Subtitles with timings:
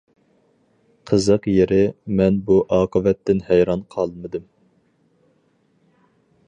[1.11, 1.77] قىزىق يېرى،
[2.21, 4.49] مەن بۇ ئاقىۋەتتىن ھەيران قالمىدىم.